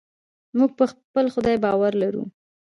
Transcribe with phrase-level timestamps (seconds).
[0.57, 2.23] موږ په خپل خدای باور لرو.